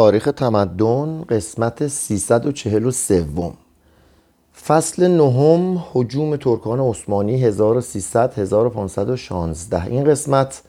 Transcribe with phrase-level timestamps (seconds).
[0.00, 3.24] تاریخ تمدن قسمت 343
[4.66, 10.62] فصل نهم حجوم ترکان عثمانی 1300 1516 این قسمت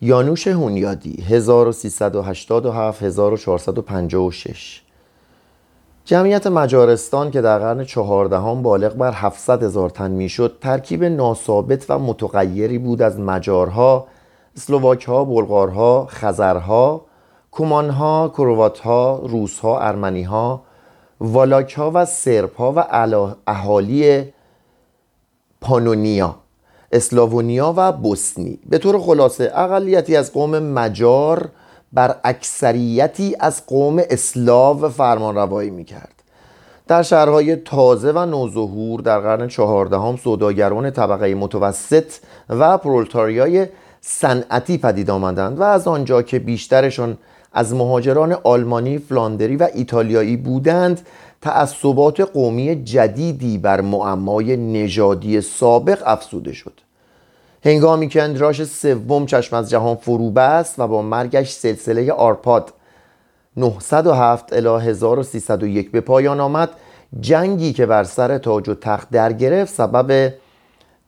[0.00, 4.82] یانوش هونیادی 1387 1456
[6.04, 11.98] جمعیت مجارستان که در قرن چهاردهم بالغ بر 700 هزار تن می‌شد ترکیب ناثابت و
[11.98, 14.06] متغیری بود از مجارها،
[14.56, 17.11] اسلوواکها، بلغارها، خزرها،
[17.52, 20.62] کومانها، کرواتها، روسها، ارمنیها،
[21.20, 22.78] والاکها و سرپها و
[23.46, 24.32] اهالی
[25.60, 26.34] پانونیا
[26.92, 28.58] اسلاوونیا و بوسنی.
[28.66, 31.48] به طور خلاصه اقلیتی از قوم مجار
[31.92, 36.22] بر اکثریتی از قوم اسلاو فرمان روایی می کرد
[36.88, 42.12] در شهرهای تازه و نوظهور در قرن چهاردهم سوداگران طبقه متوسط
[42.48, 43.66] و پرولتاریای
[44.00, 47.18] صنعتی پدید آمدند و از آنجا که بیشترشان
[47.54, 51.06] از مهاجران آلمانی، فلاندری و ایتالیایی بودند
[51.40, 56.80] تعصبات قومی جدیدی بر معمای نژادی سابق افزوده شد.
[57.64, 62.72] هنگامی که اندراش سوم چشم از جهان فرو بست و با مرگش سلسله آرپاد
[63.56, 66.70] 907 الی 1301 به پایان آمد
[67.20, 70.32] جنگی که بر سر تاج و تخت در گرفت سبب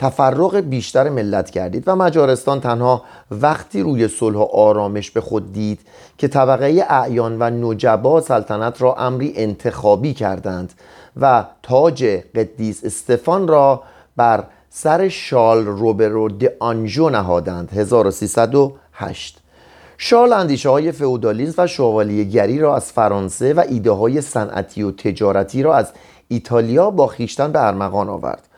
[0.05, 5.80] تفرق بیشتر ملت کردید و مجارستان تنها وقتی روی صلح و آرامش به خود دید
[6.19, 10.72] که طبقه اعیان و نجبا سلطنت را امری انتخابی کردند
[11.20, 13.82] و تاج قدیس استفان را
[14.16, 19.41] بر سر شال روبرو د آنژو نهادند 1308
[19.98, 25.62] شال اندیشه های فئودالیسم و شوالیهگری را از فرانسه و ایده های صنعتی و تجارتی
[25.62, 25.92] را از
[26.28, 28.48] ایتالیا با خیشتن به ارمغان آورد.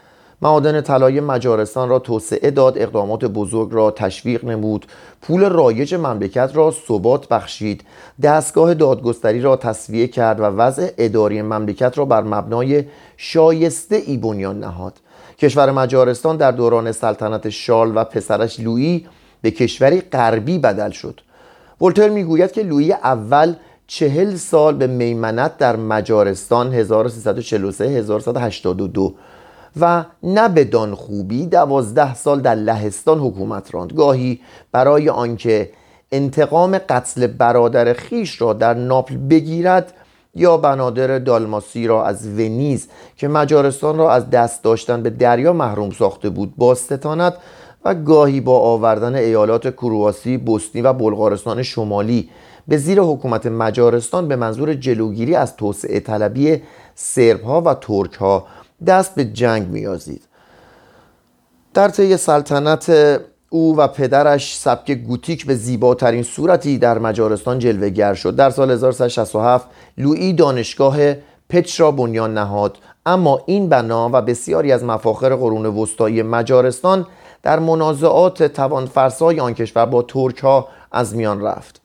[0.43, 4.87] معادن طلای مجارستان را توسعه داد اقدامات بزرگ را تشویق نمود.
[5.23, 7.85] پول رایج مملکت را ثبات بخشید.
[8.23, 12.85] دستگاه دادگستری را تصویه کرد و وضع اداری مملکت را بر مبنای
[13.17, 14.93] شایسته ای بنیان نهاد.
[15.39, 19.07] کشور مجارستان در دوران سلطنت شال و پسرش لویی
[19.43, 21.21] به کشوری غربی بدل شد.
[21.81, 23.55] ولتر می‌گوید که لویی اول
[23.87, 29.15] چهل سال به میمنت در مجارستان 1343 1182
[29.81, 33.93] و نه بدان خوبی دوازده سال در لهستان حکومت راند.
[33.93, 34.41] گاهی
[34.73, 35.71] برای آنکه
[36.13, 39.93] انتقام قتل برادر خویش را در ناپل بگیرد
[40.35, 45.91] یا بنادر دالماسی را از ونیز که مجارستان را از دست داشتن به دریا محروم
[45.91, 47.35] ساخته بود باز ستاند
[47.85, 52.31] و گاهی با آوردن ایالات کرواسی، بوسنی و بلغارستان شمالی
[52.69, 56.63] به زیر حکومت مجارستان به منظور جلوگیری از توسعه طلبی
[56.95, 58.47] سرب ها و ترک ها
[58.87, 60.23] دست به جنگ میازید
[61.75, 62.93] در طی سلطنت
[63.51, 68.37] او و پدرش سبک گوتیک به زیباترین صورتی در مجارستان جلوگر شد.
[68.37, 69.67] در سال 1367
[69.99, 70.97] لویی دانشگاه
[71.49, 72.79] پچ را بنیان نهاد.
[73.07, 77.07] اما این بنا و بسیاری از مفاخر قرون وسطایی مجارستان
[77.43, 81.81] در منازعات توانفرسای آن کشور با ترک ها از میان رفت.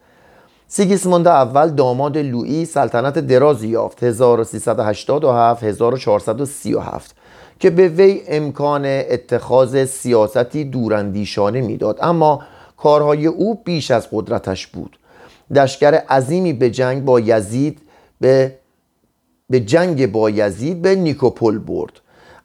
[0.73, 7.15] سیگیسموند اول داماد لویی سلطنت درازی یافت 1387 1437
[7.59, 11.99] که به وی امکان اتخاذ سیاستی دوراندیشانه می‌داد.
[12.01, 12.41] اما
[12.77, 14.99] کارهای او بیش از قدرتش بود.
[15.55, 17.79] دشکر عظیمی به جنگ با یزید
[18.21, 18.55] به
[19.49, 22.01] به جنگ با یزید به نیکوپول برد.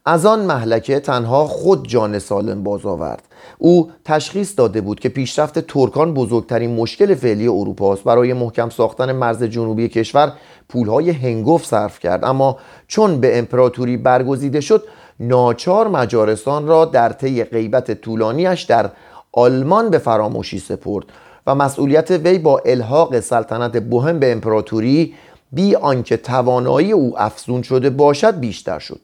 [0.09, 3.22] از آن محلکه تنها خود جان سالم باز آورد.
[3.59, 8.05] او تشخیص داده بود که پیشرفت ترکان بزرگترین مشکل فعلی اروپا است.
[8.05, 10.33] برای محکم ساختن مرز جنوبی کشور
[10.69, 12.25] پولهای هنگوف صرف کرد.
[12.25, 12.56] اما
[12.89, 14.84] چون به امپراتوری برگزیده شد
[15.21, 18.91] ناچار مجارستان را در طی غیبت طولانیش در
[19.33, 21.05] آلمان به فراموشی سپرد
[21.47, 25.15] و مسئولیت وی با الحاق سلطنت بوهم به امپراتوری
[25.53, 29.00] بی آنکه توانایی او افزون شده باشد بیشتر شد.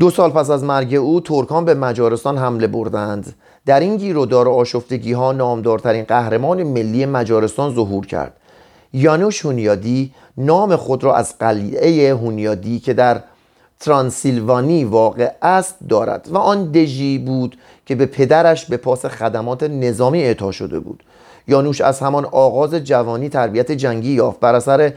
[0.00, 3.34] دو سال پس از مرگ او ترکان به مجارستان حمله بردند.
[3.66, 8.36] در این گیرودار آشفتگی ها نامدارترین قهرمان ملی مجارستان ظهور کرد.
[8.92, 13.20] یانوش هونیادی نام خود را از قلعه هونیادی که در
[13.80, 20.22] ترانسیلوانی واقع است دارد و آن دژی بود که به پدرش به پاس خدمات نظامی
[20.22, 21.02] اعطا شده بود.
[21.48, 24.40] یانوش از همان آغاز جوانی تربیت جنگی یافت.
[24.40, 24.92] بر اثر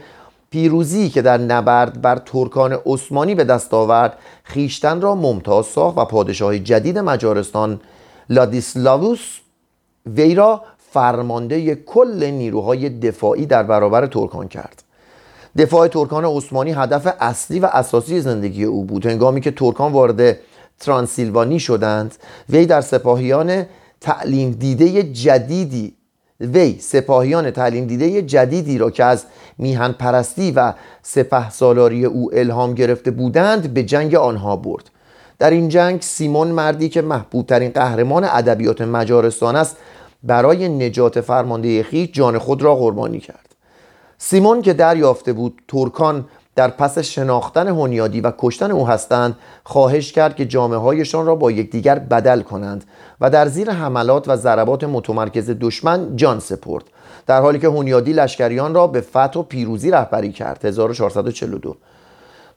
[0.50, 6.04] پیروزی که در نبرد بر ترکان عثمانی به دست آورد خیشتن را ممتاز ساخت و
[6.04, 7.80] پادشاه جدید مجارستان
[8.30, 9.38] لادیسلاووس
[10.06, 10.62] وی را
[10.92, 14.82] فرمانده کل نیروهای دفاعی در برابر ترکان کرد.
[15.58, 19.06] دفاع ترکان عثمانی هدف اصلی و اساسی زندگی او بود.
[19.06, 20.38] هنگامی که ترکان وارد
[20.80, 22.14] ترانسیلوانی شدند
[22.48, 23.66] وی در سپاهیان
[24.00, 25.94] تعلیم دیده جدیدی
[26.40, 29.24] وی سپاهیان تعلیم دیده جدیدی را که از
[29.58, 30.72] میهن پرستی و
[31.02, 34.90] سپه سالاری او الهام گرفته بودند به جنگ آنها برد.
[35.38, 39.76] در این جنگ سیمون مردی که محبوبترین قهرمان ادبیات مجارستان است
[40.22, 43.46] برای نجات فرمانده خیش جان خود را قربانی کرد.
[44.18, 50.36] سیمون که دریافته بود ترکان در پس شناختن هنیادی و کشتن او هستند خواهش کرد
[50.36, 52.84] که جامعه هایشان را با یکدیگر بدل کنند
[53.20, 56.84] و در زیر حملات و ضربات متمرکز دشمن جان سپرد.
[57.26, 60.64] در حالی که هنیادی لشکریان را به فتح و پیروزی رهبری کرد.
[60.64, 61.76] 1442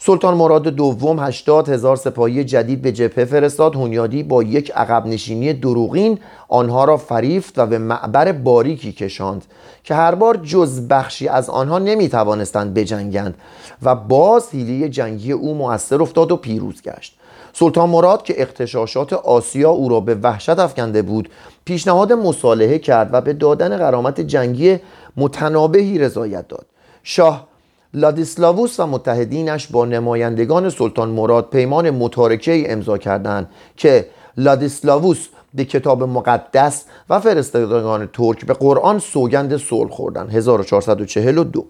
[0.01, 3.75] سلطان مراد دوم 80 هزار سپاهی جدید به جبهه فرستاد.
[3.75, 9.45] هونیادی با یک عقب نشینی دروغین آنها را فریفت و به معبر باریکی کشاند
[9.83, 13.35] که هر بار جز بخشی از آنها نمی توانستند بجنگند
[13.83, 17.15] و باز حیله جنگی او مؤثر افتاد و پیروز گشت.
[17.53, 21.29] سلطان مراد که اختشاشات آسیا او را به وحشت افکنده بود
[21.65, 24.79] پیشنهاد مصالحه کرد و به دادن قرامت جنگی
[25.17, 26.65] متنابهی رضایت داد.
[27.03, 27.48] شاه
[27.93, 36.03] لادیسلاووس و متحدینش با نمایندگان سلطان مراد پیمان متارکه امضا کردند که لادیسلاووس به کتاب
[36.03, 41.65] مقدس و فرستادگان ترک به قرآن سوگند صلح خوردن 1442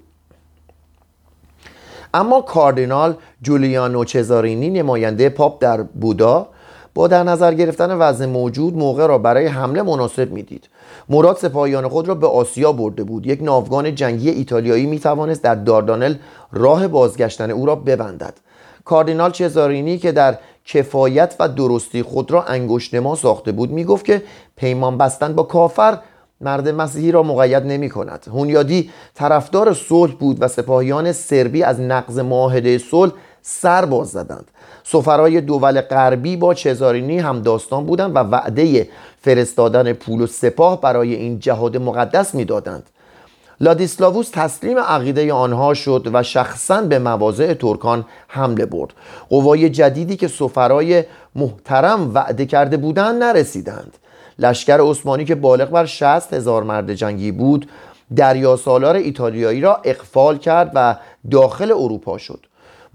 [2.14, 6.48] اما کاردینال جولیانو چزارینی نماینده پاپ در بودا
[7.08, 10.70] در نظر گرفتن وضع موجود موقع را برای حمله مناسب می‌دید.
[11.10, 13.28] مراد سپاهیان خود را به آسیا برده بود.
[13.28, 16.16] یک ناوگان جنگی ایتالیایی می توانست در داردانل
[16.52, 18.34] راه بازگشتن او را ببندد.
[18.86, 24.24] کاردینال چزارینی که در کفایت و درستی خود را انگشتما ساخته بود می گفت که
[24.56, 25.98] پیمان بستن با کافر
[26.42, 32.20] مرد مسیحی را مقید نمی کند هونیادی طرفدار صلح بود و سپاهیان سربی از نقض
[32.20, 33.12] معاهده صلح
[33.42, 34.46] سر باز زدند.
[34.84, 38.90] سفرای دول غربی با چزارینی هم داستان بودند و وعده
[39.22, 42.90] فرستادن پول و سپاه برای این جهاد مقدس می‌دادند.
[43.62, 48.94] لادیسلاووس تسلیم عقیده آنها شد و شخصا به مواضع ترکان حمله برد.
[49.30, 51.04] قوای جدیدی که سفرای
[51.36, 53.98] محترم وعده کرده بودند نرسیدند.
[54.40, 57.70] لشکر عثمانی که بالغ بر 60 هزار مرد جنگی بود
[58.16, 60.96] دریا سالار ایتالیایی را اقفال کرد و
[61.32, 62.46] داخل اروپا شد.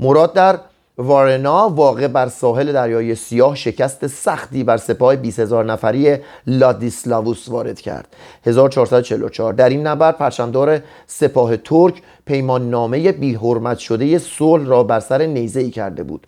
[0.04, 0.58] مراد در
[0.98, 6.16] وارنا واقع بر ساحل دریای سیاه شکست سختی بر سپاه 20 هزار نفری
[6.46, 8.08] لادیسلاووس وارد کرد.
[8.46, 15.00] 1444 در این نبرد پرچمدار سپاه ترک پیمان نامه بی حرمت شده صلح را بر
[15.00, 16.26] سر نیزه ای کرده بود.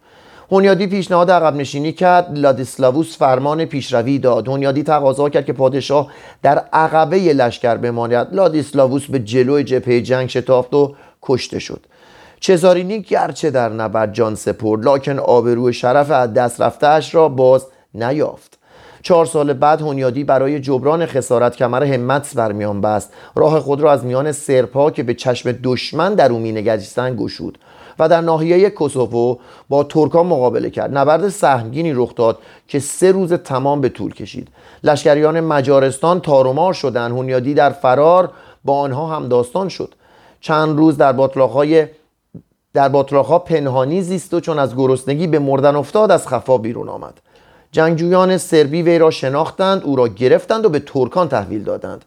[0.52, 2.38] هونیادی پیشنهاد عقب نشینی کرد.
[2.38, 4.48] لادیسلاووس فرمان پیشروی داد.
[4.48, 6.12] هونیادی تقاضا کرد که پادشاه
[6.42, 8.34] در عقبه لشکر بماند.
[8.34, 11.80] لادیسلاووس به جلوی جبهه جنگ شتافت و کشته شد.
[12.46, 18.58] چزارینی گرچه در نبرد جان سپرد لاکن آبروی شرف از دست رفتهاش را باز نیافت.
[19.02, 23.12] چهار سال بعد هونیادی برای جبران خسارت کمر همت برمیان بست.
[23.34, 27.58] راه خود را از میان سرپا که به چشم دشمن در او مینگریستند گشود
[27.98, 29.36] و در ناحیه کوسوو
[29.68, 30.98] با ترکان مقابله کرد.
[30.98, 32.38] نبرد سهمگینی رخ داد
[32.68, 34.48] که سه روز تمام به طول کشید.
[34.84, 37.10] لشکریان مجارستان تارومار شدند.
[37.12, 38.30] هونیادی در فرار
[38.64, 39.94] با آنها هم داستان شد.
[40.40, 41.86] چند روز در باطلاقهای
[42.76, 47.20] در باتراخا پنهانی زیست و چون از گرسنگی به مردن افتاد از خفا بیرون آمد.
[47.72, 52.04] جنگجویان سربی وی را شناختند او را گرفتند و به ترکان تحویل دادند.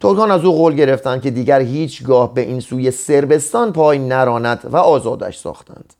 [0.00, 4.76] ترکان از او قول گرفتند که دیگر هیچگاه به این سوی سربستان پای نراند و
[4.76, 5.94] آزادش ساختند.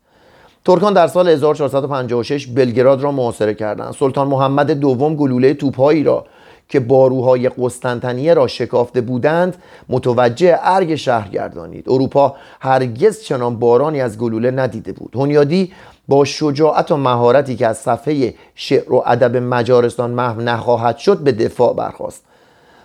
[0.64, 3.94] ترکان در سال 1456 بلگراد را محاصره کردند.
[3.94, 6.26] سلطان محمد دوم گلوله توپهایی را
[6.68, 9.56] که باروهای قسطنطنیه را شکافته بودند
[9.88, 15.12] متوجه ارگ شهر گردانید اروپا هرگز چنان بارانی از گلوله ندیده بود.
[15.14, 15.72] هنیادی
[16.08, 21.32] با شجاعت و مهارتی که از صفحه شعر و ادب مجارستان محو نخواهد شد به
[21.32, 22.22] دفاع برخواست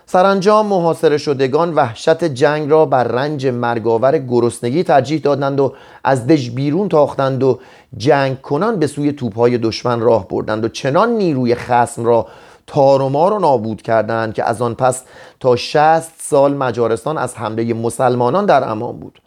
[0.06, 5.72] سرانجام محاصره شدگان وحشت جنگ را بر رنج مرگاور گرسنگی ترجیح دادند و
[6.04, 7.58] از دژ بیرون تاختند و
[7.96, 12.26] جنگ کنان به سوی توپهای دشمن راه بردند و چنان نیروی خسم را
[12.66, 15.02] تارما رو نابود کردند که از آن پس
[15.40, 19.22] تا 60 سال مجارستان از حمله مسلمانان در امان بود.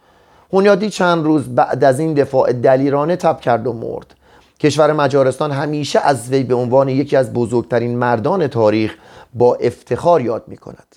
[0.53, 4.15] هونیادی چند روز بعد از این دفاع دلیرانه تب کرد و مرد.
[4.59, 8.95] کشور مجارستان همیشه از وی به عنوان یکی از بزرگترین مردان تاریخ
[9.33, 10.95] با افتخار یاد می کند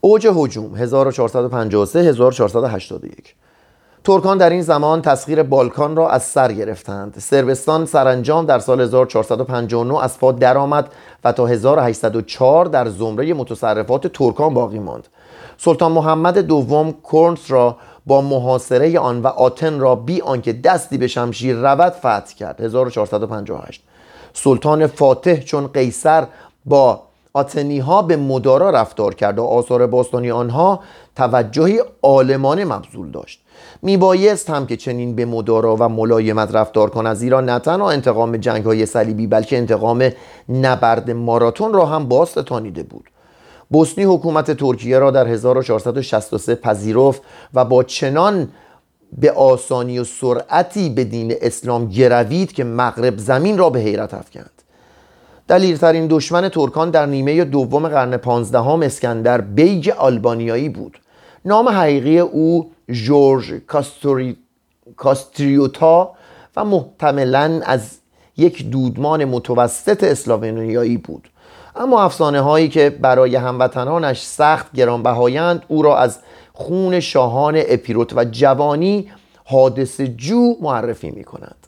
[0.00, 3.34] اوج هجوم 1453 1481
[4.04, 7.14] ترکان در این زمان تسخیر بالکان را از سر گرفتند.
[7.18, 10.88] سربستان سرانجام در سال 1459 از پا درآمد
[11.24, 15.08] و تا 1804 در زمره متصرفات ترکان باقی ماند.
[15.58, 17.76] سلطان محمد دوم کرنس را
[18.06, 22.60] با محاصره آن و آتن را بی آنکه دستی به شمشیر رود فتح کرد.
[22.60, 23.82] 1458
[24.32, 26.26] سلطان فاتح چون قیصر
[26.64, 30.80] با آتنی ها به مدارا رفتار کرد و آثار باستانی آنها
[31.16, 33.40] توجهی آلمانه مبذول داشت.
[33.82, 38.64] میبایست هم که چنین به مدارا و ملایمت رفتار کند زیرا نه تنها انتقام جنگ
[38.64, 40.10] های صلیبی بلکه انتقام
[40.48, 43.10] نبرد ماراتون را هم باز تانیده بود.
[43.70, 47.22] بوسنی حکومت ترکیه را در 1463 پذیرفت
[47.54, 48.48] و با چنان
[49.18, 54.59] به آسانی و سرعتی به دین اسلام گروید که مغرب زمین را به حیرت افکند.
[55.50, 60.98] دلیرترین دشمن ترکان در نیمه دوم قرن پانزدهم اسکندر بیگ آلبانیایی بود.
[61.44, 63.54] نام حقیقی او جورج
[64.96, 66.12] کاستریوتا
[66.56, 67.98] و محتملا از
[68.36, 71.28] یک دودمان متوسط اسلاونیایی بود.
[71.76, 76.18] اما افسانه هایی که برای هموطنانش سخت گرانبهایند او را از
[76.52, 79.10] خون شاهان اپیروت و جوانی
[79.44, 81.59] حادث جو معرفی می کند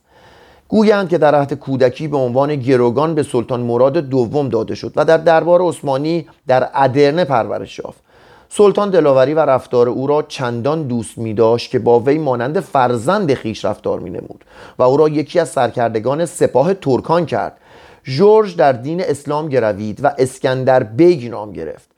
[0.73, 5.05] گویند که در عهد کودکی به عنوان گروگان به سلطان مراد دوم داده شد و
[5.05, 8.01] در دربار عثمانی در ادرنه پرورش یافت.
[8.49, 13.35] سلطان دلاوری و رفتار او را چندان دوست می داشت که با وی مانند فرزند
[13.35, 14.45] خیش رفتار می نمود
[14.79, 17.57] و او را یکی از سرکردگان سپاه ترکان کرد.
[18.05, 21.89] جورج در دین اسلام گروید و اسکندر بیگ نام گرفت.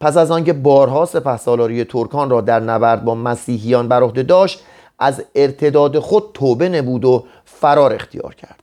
[0.00, 4.60] پس از آنکه بارها سپه سالاری ترکان را در نبرد با مسیحیان بر عهده داشت
[4.98, 7.24] از ارتداد خود توبه نمود و
[7.64, 8.60] فرار اختیار کرد.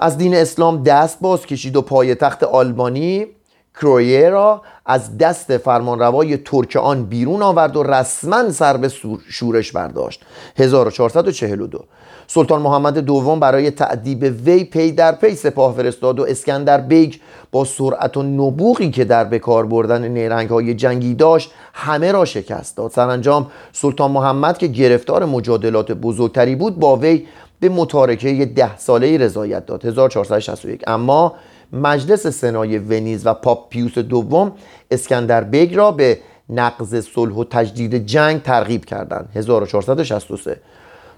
[0.00, 3.26] از دین اسلام دست باز کشید و پای تخت آلبانی
[3.74, 8.92] کرویه را از دست فرمانروای ترک آن بیرون آورد و رسما سر به
[9.28, 10.22] شورش برداشت.
[10.56, 11.84] 1442
[12.26, 17.14] سلطان محمد دوم برای تأدیب وی پی در پی سپاه فرستاد و اسکندر بیگ
[17.52, 22.76] با سرعت و نبوغی که در بکار بردن نیرنگ های جنگی داشت همه را شکست
[22.76, 22.90] داد.
[22.90, 27.26] سرانجام سلطان محمد که گرفتار مجادلات بزرگتری بود با وی
[27.64, 31.34] به متارکه ده ساله رضایت داد 1461 اما
[31.72, 34.52] مجلس سنای ونیز و پاپ پیوس دوم
[34.90, 36.18] اسکندر بیگ را به
[36.48, 40.60] نقض صلح و تجدید جنگ ترغیب کردند 1463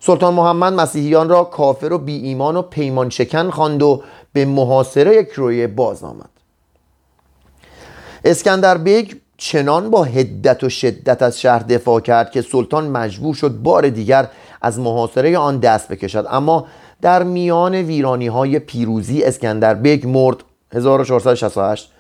[0.01, 5.25] سلطان محمد مسیحیان را کافر و بی ایمان و پیمان شکن خواند و به محاصره
[5.25, 6.31] کرویه باز آمد.
[8.25, 13.51] اسکندر بیگ چنان با حدت و شدت از شهر دفاع کرد که سلطان مجبور شد
[13.51, 14.29] بار دیگر
[14.67, 16.27] از محاصره آن دست بکشد.
[16.31, 16.67] اما
[17.03, 20.37] در میان ویرانی های پیروزی اسکندر بیگ مرد
[20.73, 21.93] 1468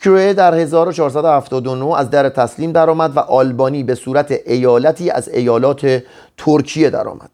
[0.00, 6.02] کروه در 1479 از در تسلیم درآمد و آلبانی به صورت ایالتی از ایالات
[6.36, 7.30] ترکیه درآمد.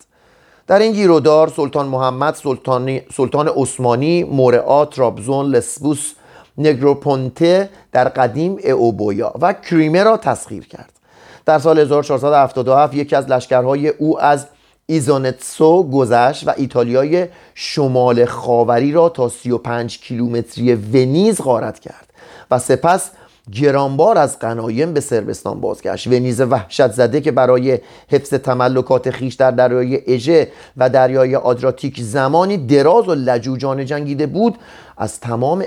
[0.67, 2.35] در این گیرودار سلطان محمد
[3.11, 6.13] سلطان, عثمانی مورعا ترابزون لسبوس
[6.59, 10.93] نگروپونته در قدیم اوبویا و کریمه را تسخیر کرد.
[11.47, 14.47] در سال 1477 یکی از لشکرهای او از
[14.91, 22.13] ایزونتسو گذشت و ایتالیای شمال خاوری را تا 35 کیلومتری ونیز غارت کرد
[22.51, 23.11] و سپس
[23.53, 26.07] گرانبار از قنایم به سربستان بازگشت.
[26.07, 27.79] ونیز وحشت زده که برای
[28.09, 34.59] حفظ تملکات خیش در دریای اژه و دریای آدراتیک زمانی دراز و لجوجانه جنگیده بود
[34.97, 35.65] از تمام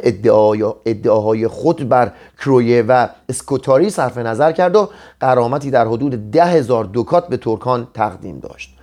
[0.86, 6.84] ادعاهای خود بر کرویه و اسکوتاری صرف نظر کرد و قرامتی در حدود ده هزار
[6.84, 8.81] دوکات به ترکان تقدیم داشت.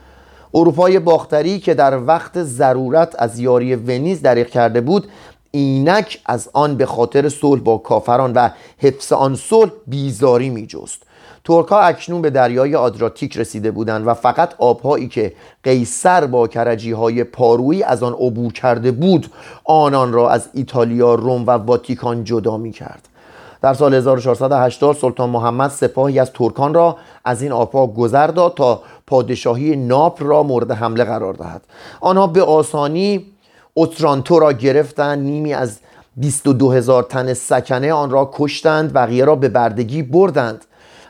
[0.54, 5.08] اروپای باختری که در وقت ضرورت از یاری ونیز دریغ کرده بود
[5.50, 11.02] اینک از آن به خاطر صلح با کافران و حفظ آن صلح بیزاری می جست
[11.44, 17.24] ترکا اکنون به دریای آدراتیک رسیده بودند و فقط آبهایی که قیصر با کرجی های
[17.24, 19.30] پارویی از آن عبور کرده بود
[19.64, 23.08] آنان را از ایتالیا، روم و واتیکان جدا می کرد
[23.62, 28.82] در سال 1480 سلطان محمد سپاهی از ترکان را از این آبها گذر داد تا
[29.06, 31.62] پادشاهی ناپل را مورد حمله قرار دهد.
[32.00, 33.26] آنها به آسانی
[33.74, 35.78] اوترانتو را گرفتند نیمی از
[36.16, 40.64] 22 هزار تن سکنه آن را کشتند بقیه را به بردگی بردند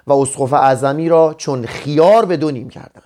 [0.06, 3.02] و اسقف اعظمی را چون خیار به دو نیم کردند.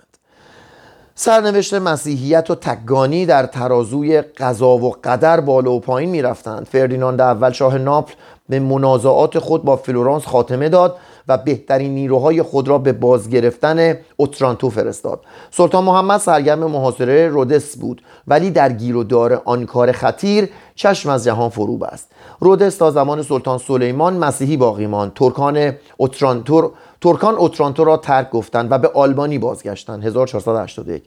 [1.15, 7.21] سرنوشت مسیحیت و تگانی در ترازوی قضا و قدر بالا و پایین می رفتند فردیناند
[7.21, 8.13] اول شاه ناپل
[8.49, 10.97] به منازعات خود با فلورانس خاتمه داد
[11.27, 15.21] و بهترین نیروهای خود را به بازگرفتن اوترانتو فرستاد.
[15.51, 21.09] سلطان محمد سرگرم محاصره رودس بود ولی در گیر و دار آن کار خطیر چشم
[21.09, 22.11] از جهان فرو بست.
[22.39, 25.13] رودس تا زمان سلطان سلیمان مسیحی باقی ماند.
[25.13, 26.71] ترکان اوترانتو
[27.01, 30.03] ترکان اوترانتو را ترک گفتند و به آلبانی بازگشتند.
[30.03, 31.03] 1481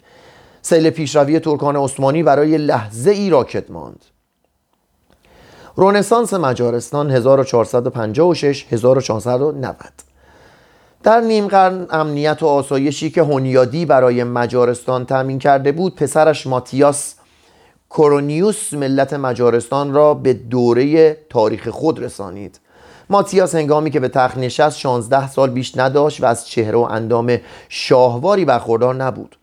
[0.63, 4.05] سیل پیشروی ترکان عثمانی برای لحظه ای راکد ماند.
[5.79, 9.77] رونسانس مجارستان 1456 1490
[11.03, 17.15] در نیم قرن امنیت و آسایشی که هونیادی برای مجارستان تأمین کرده بود پسرش ماتیاس
[17.89, 22.61] کورونیوس ملت مجارستان را به دوره تاریخ خود رسانید.
[23.11, 27.37] ماتیاس هنگامی که به تخت نشست 16 سال بیش نداشت و از چهره و اندام
[27.69, 29.37] شاهواری برخوردار نبود.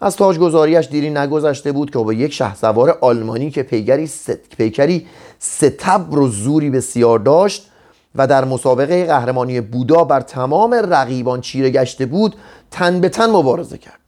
[0.00, 4.30] از تاجگذاریش دیری نگذشته بود که با یک شهسوار آلمانی که پیکری ست...
[4.30, 5.06] پیکری
[5.38, 7.70] ستبر و زوری بسیار داشت
[8.14, 12.36] و در مسابقه قهرمانی بودا بر تمام رقیبان چیره گشته بود
[12.70, 13.98] تن به تن مبارزه کرد.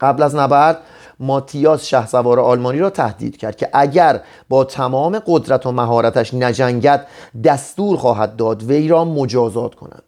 [0.00, 0.78] قبل از نبرد
[1.20, 7.06] ماتیاس شهسوار آلمانی را تهدید کرد که اگر با تمام قدرت و مهارتش نجنگد
[7.44, 10.02] دستور خواهد داد وی را مجازات کند.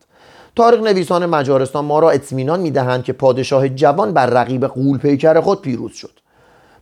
[0.56, 5.62] تاریخ نویسان مجارستان ما را اطمینان می‌دهند که پادشاه جوان بر رقیب قول پیکر خود
[5.62, 6.10] پیروز شد.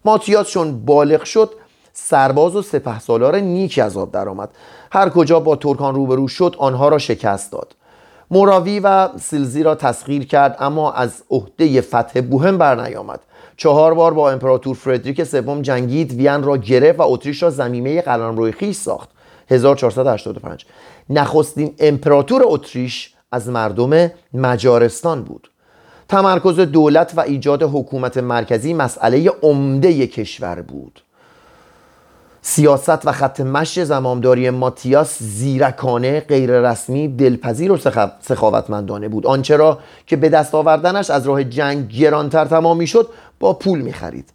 [0.04, 1.50] ماتیاس چون بالغ شد
[1.92, 4.48] سرباز و سپه سالار نیک از آب درآمد.
[4.92, 7.74] هر کجا با ترکان روبرو شد آنها را شکست داد.
[8.30, 13.20] موراوی و سیلزی را تسخیر کرد اما از عهده فتح بوهم بر نیامد
[13.56, 18.52] چهار بار با امپراتور فردریک سوم جنگید وین را گرفت و اتریش را زمینه قلمروی
[18.52, 19.08] خیش ساخت.
[19.50, 20.66] 1485
[21.10, 25.50] نخستین امپراتور اتریش از مردم مجارستان بود.
[26.08, 31.00] تمرکز دولت و ایجاد حکومت مرکزی مسئله عمده کشور بود.
[32.42, 37.78] سیاست و خط مش زمامداری ماتیاس زیرکانه غیررسمی دلپذیر و
[38.20, 39.26] سخاوتمندانه بود.
[39.26, 43.08] آنچه را که به دست آوردنش از راه جنگ گرانتر تمام می‌شد
[43.40, 44.32] با پول می‌خرید.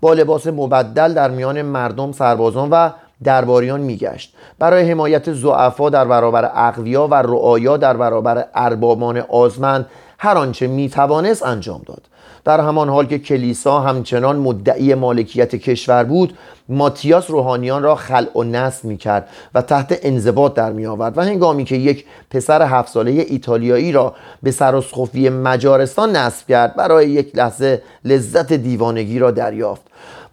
[0.00, 2.90] با لباس مبدل در میان مردم سربازان و
[3.24, 4.34] درباریان میگشت.
[4.58, 9.86] برای حمایت زعفا در برابر اقویا و رعایا در برابر اربابان آزمند
[10.18, 12.02] هر آنچه می‌توانست انجام داد.
[12.44, 18.42] در همان حال که کلیسا همچنان مدعی مالکیت کشور بود ماتیاس روحانیان را خلع و
[18.42, 22.92] نصب می کرد و تحت انضباط در می آورد و هنگامی که یک پسر هفت
[22.92, 29.82] ساله ایتالیایی را به سراسخفی مجارستان نصب کرد برای یک لحظه لذت دیوانگی را دریافت.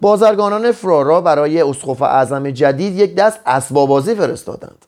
[0.04, 4.86] بازرگانان فرارا برای اسقف اعظم جدید یک دست اسبابازی فرستادند.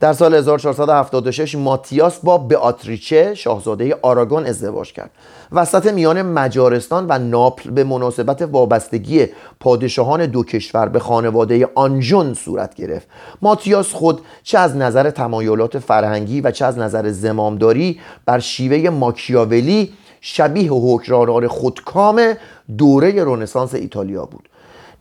[0.00, 5.10] در سال 1476 ماتیاس با بیاتریچه شاهزاده آراگون ازدواج کرد.
[5.52, 9.26] وسط میان مجارستان و ناپل به مناسبت وابستگی
[9.60, 13.06] پادشاهان دو کشور به خانواده آنژون صورت گرفت.
[13.42, 19.92] ماتیاس خود چه از نظر تمایلات فرهنگی و چه از نظر زمامداری بر شیوه ماکیاولی
[20.24, 22.34] شبیه حکمرانان خودکام
[22.78, 24.48] دوره رنسانس ایتالیا بود.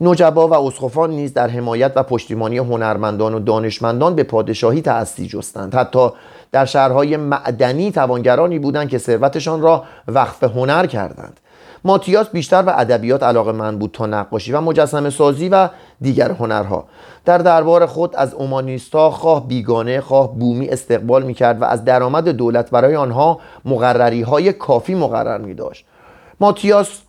[0.01, 5.75] نجبا و اسخفان نیز در حمایت و پشتیبانی هنرمندان و دانشمندان به پادشاهی تأسی جستند.
[5.75, 6.09] حتی
[6.51, 11.39] در شهرهای معدنی توانگرانی بودند که ثروتشان را وقف هنر کردند.
[11.83, 15.69] ماتیاس بیشتر به ادبیات علاقه من بود تا نقاشی و مجسمه سازی و
[16.01, 16.85] دیگر هنرها.
[17.25, 22.29] در دربار خود از اومانیستا خواه بیگانه خواه بومی استقبال می کرد و از درآمد
[22.29, 25.85] دولت برای آنها مقرری های کافی مقرر می داشت
[26.39, 27.01] ماتیاس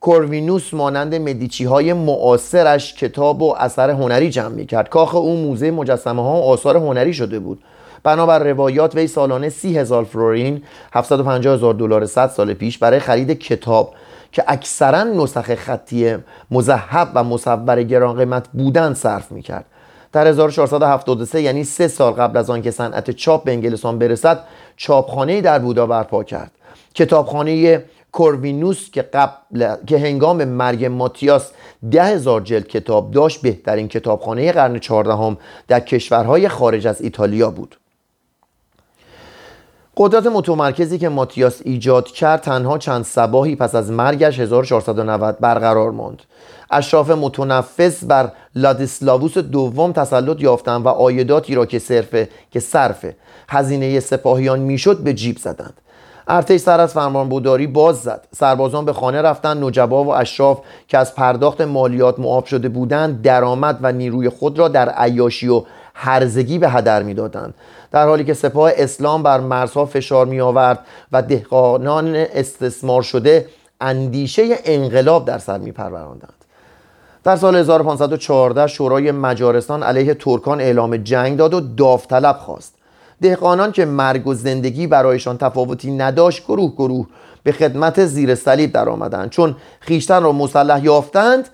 [0.00, 5.70] کوروینوس مانند مدیچی های معاصرش کتاب و اثر هنری جمع می کرد کاخ او موزه
[5.70, 7.62] مجسمه ها و آثار هنری شده بود.
[8.02, 13.30] بنابر روایات وی سالانه سی هزار فلورین 750 هزار دلار 100 سال پیش برای خرید
[13.30, 13.94] کتاب
[14.32, 16.16] که اکثرا نسخ خطی
[16.50, 19.64] مذهب و مصور گران قیمت بودند صرف می کرد
[20.12, 24.44] در 1473 یعنی سه سال قبل از آنکه صنعت چاپ به انگلستان برسد
[24.76, 26.50] چاپخانه در بودا برپا کرد.
[26.94, 31.50] کتابخانه کوروینوس که قبل که هنگام مرگ ماتیاس
[31.90, 35.36] ده هزار جلد کتاب داشت بهترین کتابخانه قرن چهاردهم
[35.68, 37.76] در کشورهای خارج از ایتالیا بود.
[40.00, 46.22] قدرت متمرکزی که ماتیاس ایجاد کرد تنها چند سباهی پس از مرگش 1490 برقرار ماند.
[46.70, 52.14] اشراف متنفس بر لادیسلاووس دوم تسلط یافتند و آیداتی را که صرف
[52.50, 53.06] که صرف
[53.48, 55.74] هزینه سپاهیان می‌شد به جیب زدند.
[56.28, 58.26] ارتش سر از فرمانبوداری باز زد.
[58.36, 63.78] سربازان به خانه رفتن نجبا و اشراف که از پرداخت مالیات معاف شده بودند درآمد
[63.82, 65.62] و نیروی خود را در عیاشی و
[66.00, 67.54] هرزگی به هدر می‌دادند.
[67.90, 70.78] در حالی که سپاه اسلام بر مرزها فشار می آورد
[71.12, 73.46] و دهقانان استثمار شده
[73.80, 76.34] اندیشه انقلاب در سر می پروراندند
[77.24, 82.74] در سال 1514 شورای مجارستان علیه ترکان اعلام جنگ داد و داوطلب خواست.
[83.22, 87.06] دهقانان که مرگ و زندگی برایشان تفاوتی نداشت گروه گروه
[87.42, 91.48] به خدمت زیر صلیب در آمدند چون خیشتن را مسلح یافتند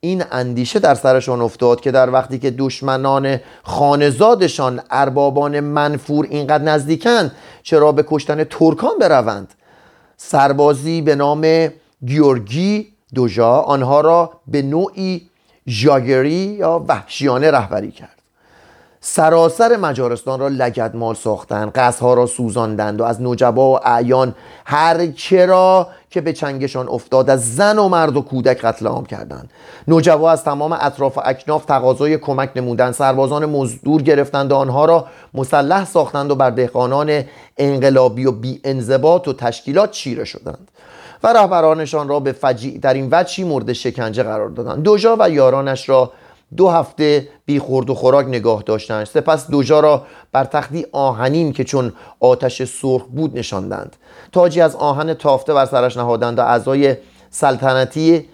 [0.00, 7.32] این اندیشه در سرشان افتاد که در وقتی که دشمنان خانزادشان اربابان منفور اینقدر نزدیکند
[7.62, 9.54] چرا به کشتن ترکان بروند؟
[10.16, 11.68] سربازی به نام
[12.06, 15.30] گیورگی دوژا آنها را به نوعی
[15.68, 18.19] ژاگری یا وحشیانه رهبری کرد.
[19.02, 24.34] سراسر مجارستان را لگدمال ساختند قصرها را سوزاندند و از نجبا و اعیان
[24.64, 29.50] هر چرا که به چنگشان افتاد از زن و مرد و کودک قتل عام کردند.
[29.88, 35.06] نجبا از تمام اطراف و اکناف تقاضای کمک نمودند سربازان مزدور گرفتند و آنها را
[35.34, 37.24] مسلح ساختند و بر دهقانان
[37.58, 40.70] انقلابی و بی انضباط و تشکیلات چیره شدند
[41.22, 44.82] و رهبرانشان را به فجیع در این وجهی مورد شکنجه قرار دادند.
[44.82, 46.12] دوژا و یارانش را
[46.56, 51.64] دو هفته بی خورد و خوراک نگاه داشتند سپس دوژا را بر تختی آهنین که
[51.64, 53.96] چون آتش سرخ بود نشاندند.
[54.32, 56.96] تاجی از آهن تافته بر سرش نهادند و اعضای
[57.30, 58.28] سلطنتی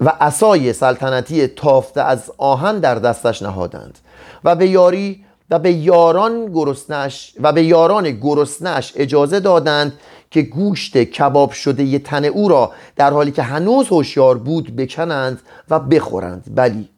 [0.00, 3.98] و اسای سلطنتی تافته از آهن در دستش نهادند.
[4.44, 9.92] و به یاری و به یاران گرسنش و به یاران گرسنش اجازه دادند
[10.30, 15.42] که گوشت کباب شده ی تن او را در حالی که هنوز هوشیار بود بکنند
[15.70, 16.44] و بخورند.
[16.54, 16.88] بلی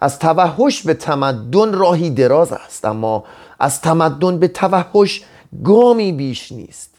[0.00, 3.24] از توحش به تمدن راهی دراز است اما
[3.58, 5.22] از تمدن به توحش
[5.64, 6.90] گامی بیش نیست.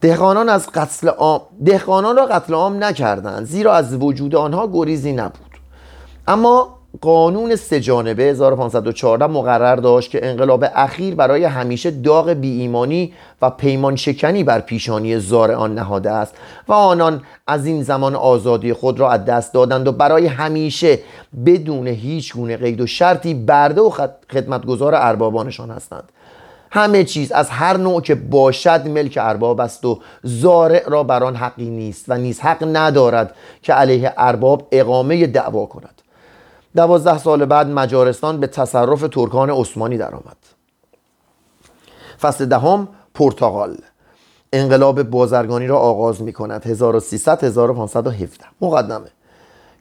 [0.00, 5.50] دهقانان از قتل عام دهقانان را قتل عام نکردند زیرا از وجود آنها گریزی نبود.
[6.28, 13.12] اما قانون سه جانبه 1514 مقرر داشت که انقلاب اخیر برای همیشه داغ بی ایمانی
[13.42, 16.34] و پیمان شکنی بر پیشانی زار آن نهاده است
[16.68, 20.98] و آنان از این زمان آزادی خود را از دست دادند و برای همیشه
[21.46, 23.90] بدون هیچ گونه قید و شرطی برده و
[24.32, 26.12] خدمتگزار اربابانشان هستند.
[26.70, 31.36] همه چیز از هر نوع که باشد ملک ارباب است و زارع را بر آن
[31.36, 35.99] حقی نیست و نیز حق ندارد که علیه ارباب اقامه دعوا کند.
[36.76, 40.36] دوازده سال بعد مجارستان به تصرف ترکان عثمانی درآمد.
[42.20, 43.76] فصل دهم پرتغال.
[44.52, 49.10] انقلاب بازرگانی را آغاز می کند 1300 1517 مقدمه.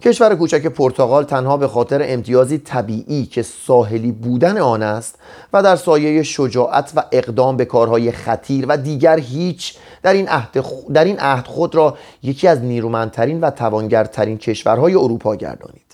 [0.02, 5.16] کشور کوچک پرتغال تنها به خاطر امتیازی طبیعی که ساحلی بودن آن است
[5.54, 10.66] و در سایه شجاعت و اقدام به کارهای خطیر و دیگر هیچ در این عهد,
[10.94, 15.89] در این عهد خود را یکی از نیرومندترین و توانگرترین کشورهای اروپا گردانید.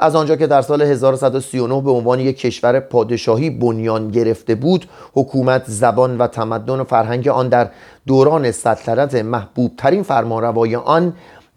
[0.00, 5.62] از آنجا که در سال 1139 به عنوان یک کشور پادشاهی بنیان گرفته بود حکومت
[5.66, 7.70] زبان و تمدن و فرهنگ آن در
[8.06, 11.12] دوران سلطنت محبوب ترین فرمانروای آن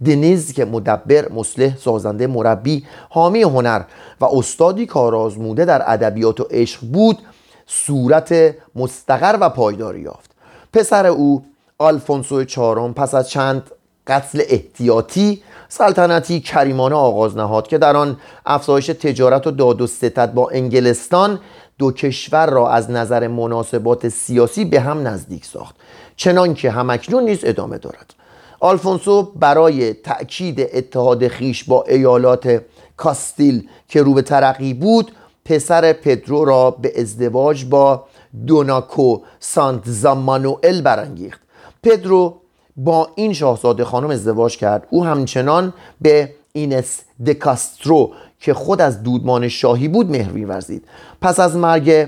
[0.05, 3.81] دنیز که مدبر، مسلح، سازنده، مربی، حامی هنر
[4.21, 7.17] و استادی کارآزموده در ادبیات و عشق بود
[7.65, 10.31] صورت مستقر و پایداری یافت.
[10.73, 11.45] پسر او
[11.77, 13.71] آلفونسو چهارم پس از چند
[14.07, 20.33] قتل احتیاطی سلطنتی کریمانه آغاز نهاد که در آن افزایش تجارت و داد و ستد
[20.33, 21.39] با انگلستان
[21.77, 25.75] دو کشور را از نظر مناسبات سیاسی به هم نزدیک ساخت.
[26.15, 28.13] چنان که همکنون نیز ادامه دارد.
[28.59, 32.61] آلفونسو برای تأکید اتحاد خیش با ایالات
[32.97, 35.11] کاستیل که رو به ترقی بود
[35.45, 38.03] پسر پدرو را به ازدواج با
[38.47, 41.41] دوناکو سانت زامانوئل برانگیخت.
[41.83, 42.41] پدرو
[42.77, 44.87] با این شاهزاده خانم ازدواج کرد.
[44.89, 50.85] او همچنان به اینس دکاسترو که خود از دودمان شاهی بود مهر ورزید
[51.21, 52.07] پس از مرگ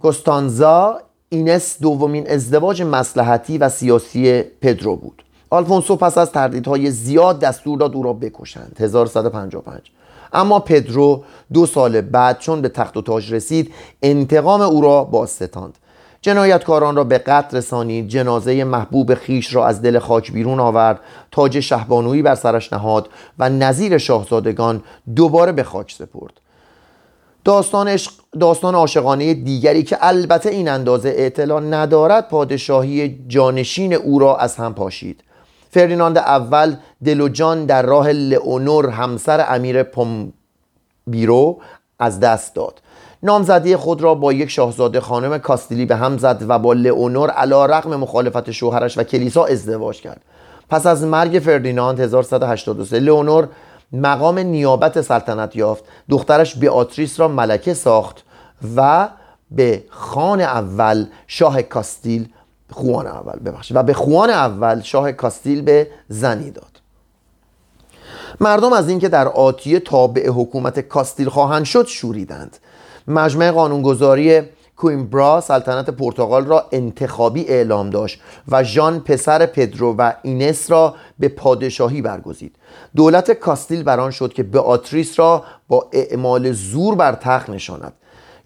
[0.00, 5.22] گستانزا اینس دومین ازدواج مسلحتی و سیاسی پدرو بود.
[5.50, 8.76] آلفونسو پس از تردیدهای زیاد دستور داد او را بکشند.
[8.80, 9.80] 1155
[10.32, 15.78] اما پدرو دو سال بعد چون به تخت و تاج رسید انتقام او را باستاند
[16.22, 21.60] جنایتکاران را به قتل رسانید جنازه محبوب خیش را از دل خاک بیرون آورد تاج
[21.60, 23.08] شهبانویی بر سرش نهاد
[23.38, 24.82] و نظیر شاهزادگان
[25.16, 26.32] دوباره به خاک سپرد.
[27.44, 27.98] داستان,
[28.40, 34.74] داستان عاشقانه دیگری که البته این اندازه اطلاع ندارد پادشاهی جانشین او را از هم
[34.74, 35.24] پاشید.
[35.70, 41.60] فردیناند اول دل و جان در راه لئونور همسر امیر پومبیرو
[41.98, 42.80] از دست داد.
[43.22, 47.66] نامزدی خود را با یک شاهزاده خانم کاستیلی به هم زد و با لئونور علا
[47.66, 50.20] رقم مخالفت شوهرش و کلیسا ازدواج کرد.
[50.68, 53.48] پس از مرگ فردیناند 1183 لئونور
[53.92, 55.84] مقام نیابت سلطنت یافت.
[56.10, 58.24] دخترش بیاتریس را ملکه ساخت
[58.76, 59.08] و
[59.50, 62.28] به خان اول شاه کاستیل
[62.70, 63.76] خوان اول ببخشید.
[63.76, 66.80] و به خوان اول شاه کاستیل به زنی داد.
[68.40, 72.56] مردم از اینکه در آتیه تابع حکومت کاستیل خواهند شد شوریدند.
[73.08, 74.42] مجمع قانونگذاری
[74.76, 81.28] کویمبرا سلطنت پرتغال را انتخابی اعلام داشت و ژان پسر پدرو و اینس را به
[81.28, 82.56] پادشاهی برگزید.
[82.96, 87.92] دولت کاستیل بران شد که بئاتریس را با اعمال زور بر تخت نشاند.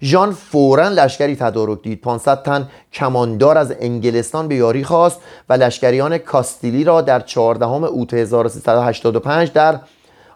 [0.01, 2.01] ژان فورا لشکری تدارک دید.
[2.01, 8.13] 500 تن کماندار از انگلستان به یاری خواست و لشکریان کاستیلی را در 14 اوت
[8.13, 9.79] 1385 در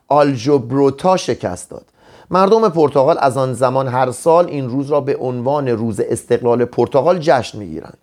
[0.08, 1.91] آلجوباروتا شکست داد.
[2.32, 7.20] مردم پرتغال از آن زمان هر سال این روز را به عنوان روز استقلال پرتغال
[7.20, 7.98] جشن می‌گیرند.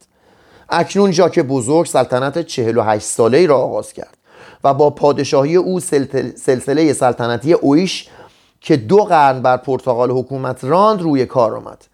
[0.68, 4.16] اکنون ژاک بزرگ سلطنت 48 ساله ای را آغاز کرد
[4.64, 8.08] و با پادشاهی او سلسله سلطنتی اویش
[8.60, 11.84] که دو قرن بر پرتغال حکومت راند روی کار آمد.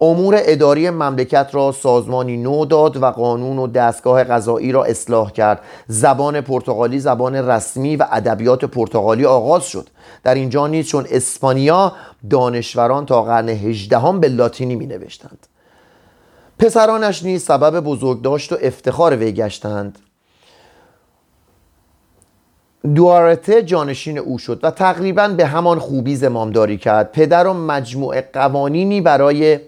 [0.00, 5.60] امور اداری مملکت را سازمانی نو داد و قانون و دستگاه قضایی را اصلاح کرد.
[5.86, 9.88] زبان پرتغالی زبان رسمی و ادبیات پرتغالی آغاز شد.
[10.24, 11.92] در اینجا نیز چون اسپانیا
[12.30, 15.46] دانشوران تا قرن هجدهم به لاتینی می نوشتند
[16.58, 19.98] پسرانش نیز سبب بزرگداشت و افتخار وی گشتند.
[22.94, 27.12] دوارته جانشین او شد و تقریبا به همان خوبی زمامداری کرد.
[27.12, 29.60] پدر و مجموعه قوانینی برای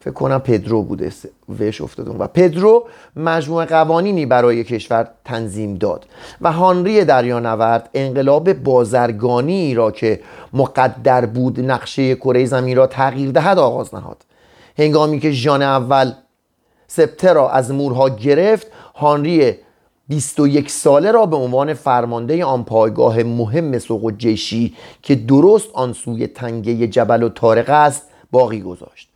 [0.00, 1.12] فکر کنم پدرو بوده
[1.60, 2.86] وش افتادون و پدرو
[3.16, 6.06] مجموعه قوانینی برای کشور تنظیم داد
[6.40, 10.20] و هانری دریانورد انقلاب بازرگانی را که
[10.52, 14.24] مقدر بود نقشه کره زمین را تغییر دهد آغاز نهاد.
[14.78, 16.12] هنگامی که ژان اول
[16.86, 19.54] سپته را از مورها گرفت هانری
[20.08, 25.92] 21 ساله را به عنوان فرمانده آن پایگاه مهم سوق و جشی که درست آن
[25.92, 29.09] سوی تنگه جبل و تارق است باقی گذاشت.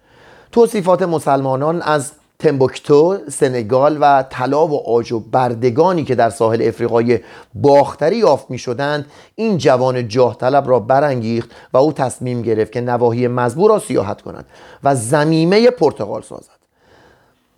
[0.55, 7.21] توصیفات مسلمانان از تمبوکتو، سنگال و طلا و آج و بردگانی که در ساحل افریقای
[7.55, 12.81] باختری یافت می شدند این جوان جاه طلب را برانگیخت و او تصمیم گرفت که
[12.81, 14.45] نواحی مزبور را سیاحت کند
[14.85, 16.59] و زمیمه پرتغال سازد.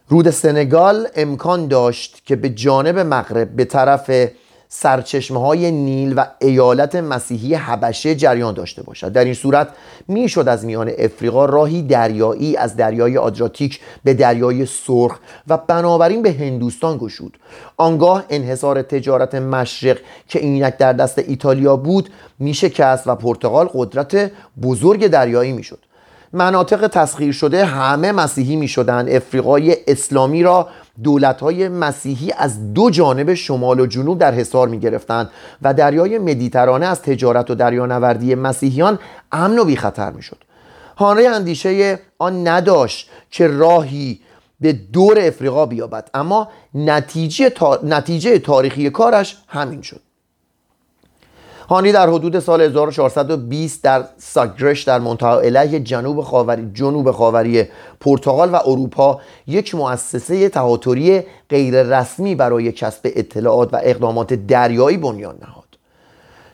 [0.08, 4.10] رود سنگال امکان داشت که به جانب مغرب به طرف
[4.68, 9.12] سرچشمه های نیل و ایالت مسیحی حبشه جریان داشته باشد.
[9.12, 9.68] در این صورت
[10.08, 16.32] می‌شد از میان افریقا راهی دریایی از دریای آدراتیک به دریای سرخ و بنابراین به
[16.32, 17.38] هندوستان گشود.
[17.76, 19.98] آنگاه انحصار تجارت مشرق
[20.28, 24.30] که اینک در دست ایتالیا بود میشکست و پرتغال قدرت
[24.62, 25.78] بزرگ دریایی می‌شد.
[26.32, 30.68] مناطق تسخیر شده همه مسیحی می شدن افریقای اسلامی را
[31.02, 35.30] دولت های مسیحی از دو جانب شمال و جنوب در حصار می گرفتند
[35.62, 38.98] و دریای مدیترانه از تجارت و دریانوردی مسیحیان
[39.32, 40.38] امن و بی خطر می شد
[40.96, 44.20] هانری اندیشه آن نداشت که راهی
[44.60, 50.00] به دور افریقا بیابد اما نتیجه, نتیجه تاریخی کارش همین شد.
[51.68, 57.64] هانی در حدود سال 1420 در ساگرش در منطقه علیه جنوب خاوری جنوب خاوری
[58.00, 65.34] پرتغال و اروپا یک مؤسسه تهاتری غیر رسمی برای کسب اطلاعات و اقدامات دریایی بنیان
[65.42, 65.66] نهاد.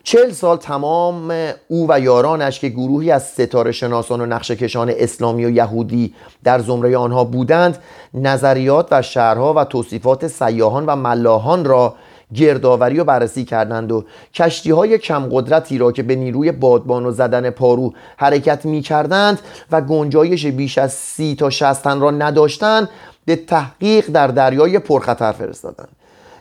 [0.05, 1.33] چل سال تمام
[1.69, 6.59] او و یارانش که گروهی از ستاره شناسان و نقشه کشان اسلامی و یهودی در
[6.59, 7.79] زمره آنها بودند
[8.15, 11.95] نظریات و شهرها و توصیفات سیاهان و ملاحان را
[12.35, 17.11] گردآوری و بررسی کردند و کشتی های کم قدرتی را که به نیروی بادبان و
[17.11, 19.41] زدن پارو حرکت می کردند
[19.73, 22.89] و گنجایش بیش از سی تا شستن را نداشتند
[23.25, 25.89] به تحقیق در دریای پرخطر فرستادند.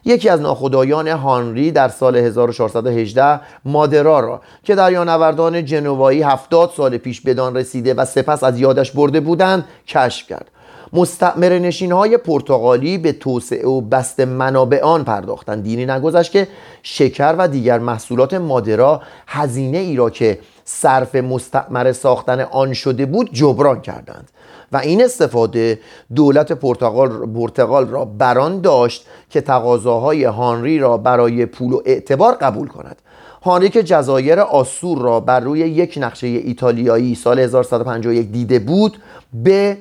[0.05, 7.21] یکی از ناخدایان هانری در سال 1418 مادرا را که دریانوردان جنوایی هفتاد سال پیش
[7.21, 10.51] بدان رسیده و سپس از یادش برده بودند کشف کرد.
[10.93, 15.63] مستعمر نشین های پرتغالی به توسعه و بست منابع آن پرداختند.
[15.63, 16.47] دینی نگذشت که
[16.83, 23.29] شکر و دیگر محصولات مادرا هزینه ای را که صرف مستعمر ساختن آن شده بود
[23.33, 24.31] جبران کردند
[24.71, 25.79] و این استفاده
[26.15, 32.67] دولت پرتغال, پرتغال را بران داشت که تقاضاهای هانری را برای پول و اعتبار قبول
[32.67, 33.01] کند.
[33.43, 38.97] هانری که جزایر آسور را بر روی یک نقشه ایتالیایی سال 1151 دیده بود
[39.33, 39.77] به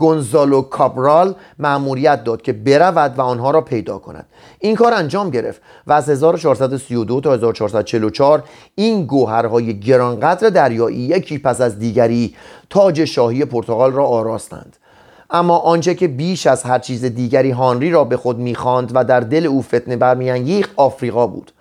[0.00, 4.26] گونزالو کابرال مأموریت داد که برود و آنها را پیدا کند.
[4.58, 8.42] این کار انجام گرفت و از 1432 تا 1444
[8.74, 12.34] این گوهرهای گرانقدر دریایی یکی پس از دیگری
[12.70, 14.76] تاج شاهی پرتغال را آراستند.
[15.30, 19.20] اما آنچه که بیش از هر چیز دیگری هانری را به خود می‌خواند و در
[19.20, 21.52] دل او فتنه برمیانگیخت آفریقا بود.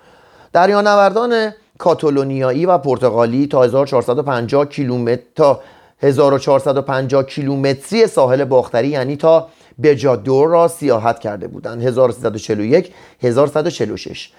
[0.53, 5.59] دریانوردان کاتالونیایی و پرتغالی تا 1450 کیلومتر تا
[6.01, 9.49] 1450 کیلومتری ساحل باختری یعنی تا
[9.83, 11.83] بجادور را سیاحت کرده بودند.
[11.83, 14.29] 1341 1146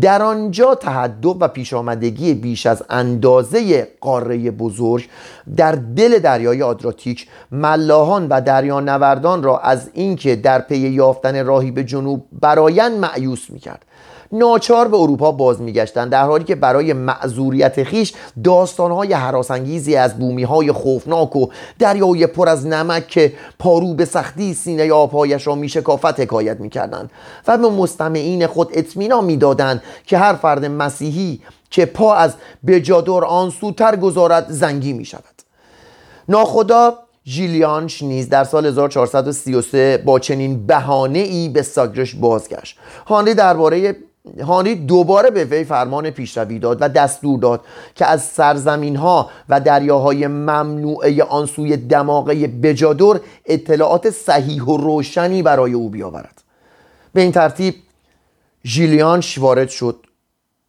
[0.00, 5.08] در آنجا تهدب و پیش آمدگی بیش از اندازه قاره بزرگ
[5.56, 11.84] در دل دریای آدراتیک ملاحان و دریانوردان را از اینکه در پی یافتن راهی به
[11.84, 13.85] جنوب برایند معیوس می‌کرد.
[14.32, 18.12] ناچار به اروپا باز میگشتند در حالی که برای معذوریت خیش
[18.44, 21.46] داستانهای حراسانگیزی از بومیهای خوفناک و
[21.78, 27.10] دریای پر از نمک که پارو به سختی سینه آبهایش را میشکافت حکایت می‌کردند
[27.48, 32.34] و به مستمعین خود اطمینان می‌دادند که هر فرد مسیحی که پا از
[32.66, 35.22] بجادور آن سوتر گذارد زنگی می شود
[36.28, 36.94] ناخدا
[37.26, 42.78] ژیلیانش نیز در سال 1433 با چنین بهانه ای به ساگرش بازگشت.
[43.06, 43.96] هانری درباره
[44.46, 47.60] هانری دوباره به وی فرمان پیشروی داد و دستور داد
[47.94, 55.42] که از سرزمین ها و دریاهای ممنوعه آن سوی دماغه بجادور اطلاعات صحیح و روشنی
[55.42, 56.42] برای او بیاورد.
[57.12, 57.74] به این ترتیب
[58.64, 59.96] ژیلیانش وارد شد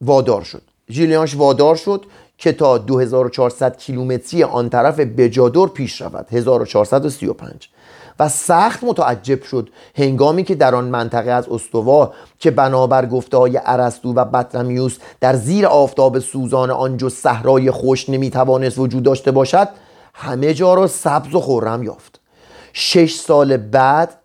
[0.01, 0.61] وادار شد.
[0.89, 2.05] ژیلیانش وادار شد
[2.37, 6.27] که تا 2400 کیلومتری آن طرف بجادور پیش رود.
[6.31, 7.69] 1435
[8.19, 9.69] و سخت متعجب شد.
[9.95, 15.35] هنگامی که در آن منطقه از استوا که بنابر گفته های عرستو و بطرمیوس در
[15.35, 19.67] زیر آفتاب سوزان آنجا صحرای خوش نمی‌توانست وجود داشته باشد
[20.13, 22.19] همه جا را سبز و خورم یافت.
[22.73, 24.17] شش سال بعد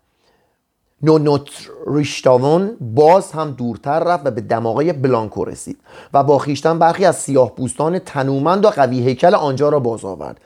[1.03, 1.49] نونوت
[1.87, 5.79] ریشتاون باز هم دورتر رفت و به دماغه بلانکو رسید
[6.13, 10.41] و با خیشتن برخی از سیاه پوستان تنومند و قوی هیکل آنجا را باز آورد.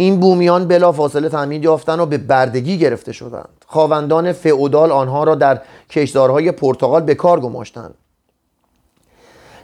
[0.00, 3.64] این بومیان بلا فاصله تعمید یافتن و به بردگی گرفته شدند.
[3.66, 5.60] خواوندان فئودال آنها را در
[5.90, 7.94] کشدارهای پرتغال به کار گماشتند.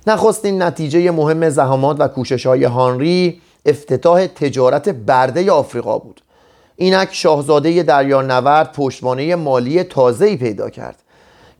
[0.06, 6.20] نخستین نتیجه مهم زحمات و کوشش های هانری افتتاح تجارت برده آفریقا بود.
[6.76, 11.02] اینک شاهزاده دریانورد پشتوانه مالی تازه‌ای پیدا کرد.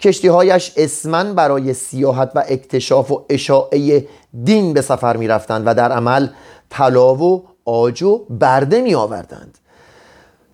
[0.01, 4.07] کشتیهایش اسمن برای سیاحت و اکتشاف و اشاعه
[4.45, 6.29] دین به سفر می رفتند و در عمل
[6.71, 9.59] طلا و آج و برده می آوردند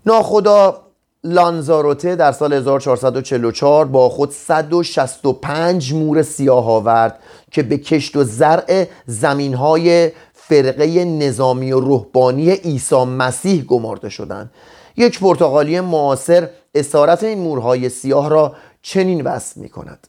[0.07, 0.83] ناخدا
[1.25, 7.19] لانزاروته در سال 1444 با خود 165 مور سیاه آورد
[7.51, 14.51] که به کشت و زرع زمین های فرقه نظامی و روحانی عیسی مسیح گمارده شدند.
[14.97, 20.09] یک پرتغالی معاصر اسارت این مورهای سیاه را چنین وصف می کند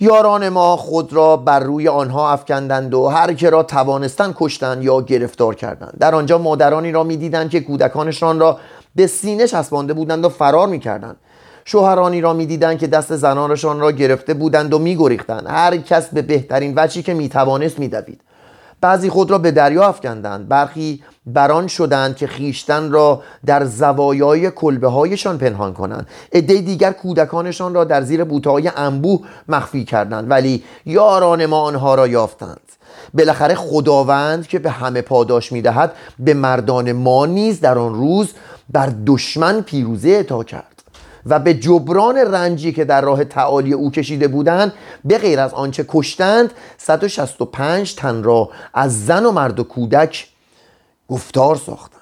[0.00, 5.00] یاران ما خود را بر روی آنها افکندند و هر که را توانستند کشتند یا
[5.00, 5.96] گرفتار کردند.
[6.00, 8.58] در آنجا مادرانی را می‌دیدند که کودکانشان را
[8.94, 11.16] به سینه چسبانده بودند و فرار می‌کردند.
[11.64, 15.46] شوهرانی را می‌دیدند که دست زنانشان را گرفته بودند و میگریختند.
[15.46, 18.20] هر کس به بهترین وجهی که می‌توانست میدوید.
[18.80, 20.48] بعضی خود را به دریا افکندند.
[20.48, 26.06] برخی بران شدند که خیشتن را در زوایای کلبه هایشان پنهان کنند.
[26.32, 32.08] عده دیگر کودکانشان را در زیر بوتهای انبوه مخفی کردند ولی یاران ما آنها را
[32.08, 32.60] یافتند.
[33.14, 38.32] بالاخره خداوند که به همه پاداش می‌دهد به مردان ما نیز در آن روز
[38.70, 40.77] بر دشمن پیروزی اعطا کرد.
[41.28, 44.72] و به جبران رنجی که در راه تعالی او کشیده بودند
[45.04, 50.28] به غیر از آنچه کشتند 165 تن را از زن و مرد و کودک
[51.08, 51.98] گفتار ساختند.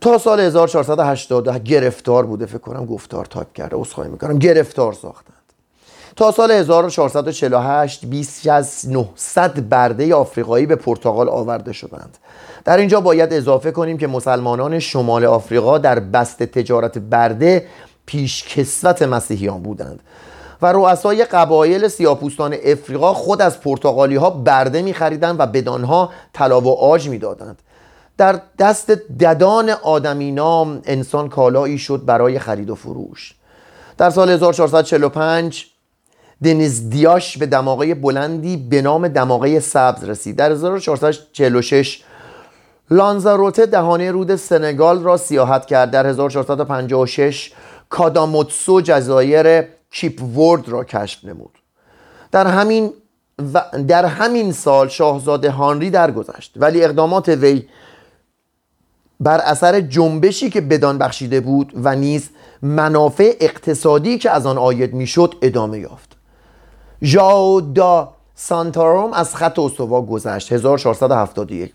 [0.00, 5.36] تا سال 1480 گرفتار بوده فکر کنم گفتار تایپ کرده عذرخواهی می‌کنم گرفتار ساختند.
[6.16, 12.18] تا سال 1448 بیش از 900 برده آفریقایی به پرتغال آورده شدند.
[12.64, 17.66] در اینجا باید اضافه کنیم که مسلمانان شمال آفریقا در بست تجارت برده
[18.06, 20.00] پیش کسوت مسیحیان بودند.
[20.62, 26.60] و رؤسای قبایل سیاپوستان افریقا خود از پرتغالی ها برده می خریدند و بدانها طلا
[26.60, 27.62] و آج می دادند
[28.18, 28.90] در دست
[29.20, 33.34] ددان آدمی نام انسان کالایی شد برای خرید و فروش.
[33.98, 35.66] در سال 1445
[36.44, 40.36] دنیز دیاش به دماغه بلندی به نام دماغه سبز رسید.
[40.36, 42.02] در 1446
[42.90, 45.90] لانزاروته دهانه رود سنگال را سیاحت کرد.
[45.90, 47.52] در 1456
[47.88, 51.58] کاداموتسو جزایر کیپ ورد را کشف نمود.
[52.32, 52.92] در همین
[53.54, 57.68] و در همین سال شاهزاده هانری درگذشت ولی اقدامات وی
[59.20, 62.30] بر اثر جنبشی که بدان بخشیده بود و نیز
[62.62, 66.16] منافع اقتصادی که از آن آید می‌شد ادامه یافت.
[67.02, 71.74] ژائو دا سانتاروم از خط استوا گذشت 1471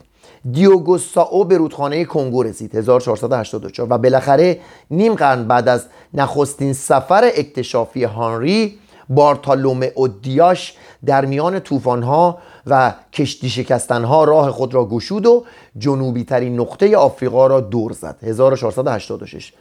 [0.51, 2.75] دیوگو ساو به رودخانه کنگو رسید.
[2.75, 4.59] 1484 و بالاخره
[4.91, 10.73] نیم قرن بعد از نخستین سفر اکتشافی هانری بارتالومه و دیاش
[11.05, 15.43] در میان طوفان‌ها و کشتی شکستنها راه خود را گشود و
[15.77, 18.17] جنوبی ترین نقطه آفریقا را دور زد.
[18.23, 19.53] 1486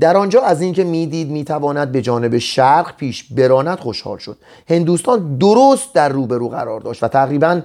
[0.00, 4.36] در آنجا از اینکه می‌دید می‌تواند به جانب شرق پیش براند خوشحال شد.
[4.68, 7.60] هندوستان درست در روبرو قرار داشت و تقریبا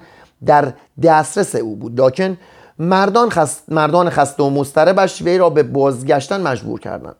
[0.46, 2.02] در دسترس او بود.
[2.02, 2.38] لکن
[2.80, 7.16] مردان, خست مردان خسته و مستربش وی را به بازگشتن مجبور کردند.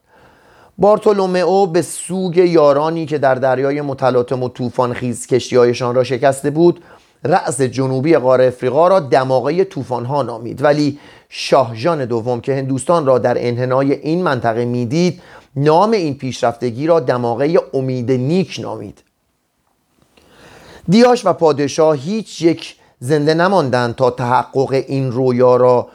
[0.78, 6.84] بارتولومئو به سوگ یارانی که در دریای متلاطم و طوفان خیز کشتیهایشان را شکسته بود
[7.24, 10.64] رأس جنوبی قاره افریقا را دماغه ها نامید.
[10.64, 11.00] ولی
[11.30, 15.22] شاهجان دوم که هندوستان را در انحنای این منطقه می‌دید
[15.56, 19.04] نام این پیشرفتگی را دماغه امید نیک نامید.
[20.90, 25.88] دیاش و پادشاه هیچ یک زنده نماندند تا تحقق این رویا را.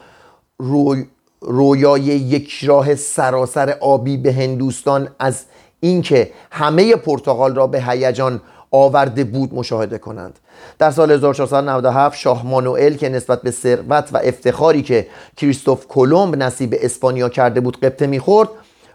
[0.59, 1.07] روی
[1.41, 5.45] رویای یک راه سراسر آبی به هندوستان از
[5.81, 8.41] اینکه همه پرتغال را به هیجان
[8.71, 10.39] آورده بود مشاهده کنند.
[10.79, 15.07] در سال 1497 شاه مانوئل که نسبت به ثروت و افتخاری که
[15.37, 18.49] کریستوف کلمب نصیب اسپانیا کرده بود قبطه می‌خورد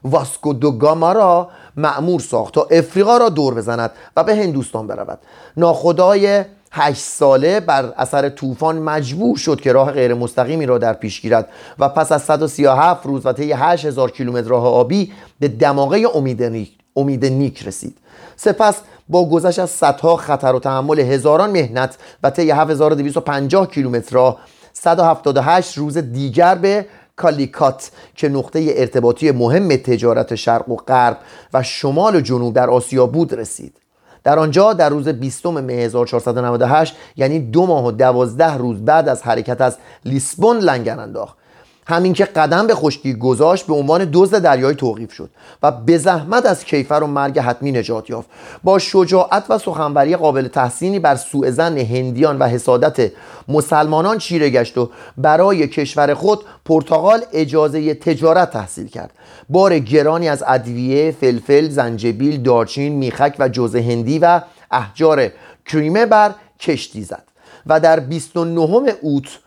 [0.04, 5.20] واسکو دو گاما را معمور ساخت تا افریقا را دور بزند و به هندوستان برود.
[5.58, 6.46] ناخدای
[6.76, 11.50] هشت ساله بر اثر طوفان مجبور شد که راه غیر مستقیمی را در پیش گیرد
[11.80, 16.72] و پس از 137 روز و طی 8000 کیلومتر راه آبی به دماغه امید نیک,
[16.96, 17.98] امید نیک رسید.
[18.36, 18.76] سپس
[19.10, 24.40] با گذشت از صدها خطر و تحمل هزاران مهنت و طی 7250 کیلومتر راه
[24.74, 31.18] 178 روز دیگر به کالیکات که نقطه ارتباطی مهم تجارت شرق و غرب
[31.54, 33.83] و شمال و جنوب در آسیا بود رسید.
[34.24, 39.24] در آنجا در روز 20 مه 1498 یعنی دو ماه و دوازده روز بعد از
[39.24, 41.43] حرکت از لیسبون لنگر انداخت.
[41.88, 45.30] همین که قدم به خشکی گذاشت به عنوان دزد دریای توقیف شد
[45.64, 48.30] و به زحمت از کیفر و مرگ حتمی نجات یافت.
[48.64, 53.12] با شجاعت و سخنوری قابل تحسینی بر سوء زن هندیان و حسادت
[53.48, 59.12] مسلمانان چیره گشت و برای کشور خود پرتغال اجازه تجارت تحصیل کرد.
[59.50, 65.32] بار گرانی از ادویه فلفل زنجبیل دارچین میخک و جوز هندی و احجار
[65.66, 67.24] کریمه بر کشتی زد
[67.66, 69.40] و در 29 اوت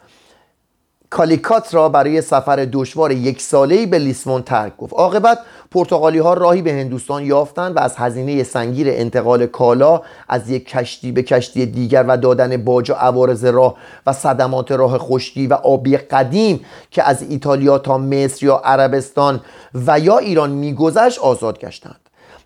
[1.11, 4.93] کالیکات را برای سفر دشوار یک ساله‌ای به لیسمون ترک گفت.
[4.93, 5.39] عاقبت
[5.71, 11.13] پرتغالی ها راهی به هندوستان یافتند و از هزینه سنگیر انتقال کالا از یک کشتی
[11.13, 13.75] به کشتی دیگر و دادن باج و عوارض راه
[14.07, 19.41] و صدمات راه خشکی و آبی قدیم که از ایتالیا تا مصر یا عربستان
[19.75, 22.01] و یا ایران میگذشت آزاد گشتند.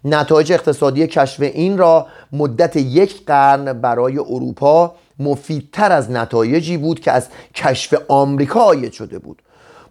[0.04, 7.12] نتایج اقتصادی کشف این را مدت یک قرن برای اروپا مفیدتر از نتایجی بود که
[7.12, 9.42] از کشف آمریکا آید شده بود.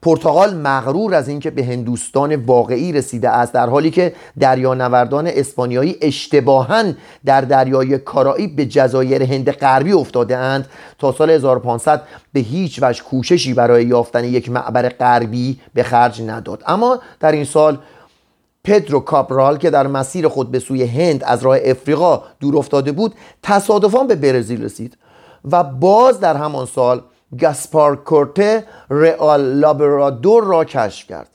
[0.01, 6.83] پرتغال مغرور از اینکه به هندوستان واقعی رسیده است در حالی که دریانوردان اسپانیایی اشتباها
[7.25, 10.67] در دریای کارایی به جزایر هند غربی افتاده اند.
[10.99, 12.03] تا سال 1500
[12.33, 16.63] به هیچ وجه کوششی برای یافتن یک معبر غربی به خرج نداد.
[16.67, 17.77] اما در این سال
[18.63, 23.15] پدرو کابرال که در مسیر خود به سوی هند از راه افریقا دور افتاده بود
[23.43, 24.97] تصادفاً به برزیل رسید.
[25.51, 27.01] و باز در همان سال
[27.41, 31.27] گاسپار کورته رئال لابرادور را کشف کرد.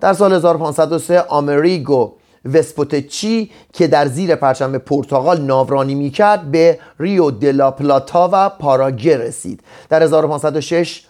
[0.00, 2.12] در سال 1503 آمریگو
[2.54, 9.62] وسپوتچی که در زیر پرچم پرتغال ناورانی می‌کرد به ریو دلا پلاتا و پاراگه رسید.
[9.88, 11.02] در 1506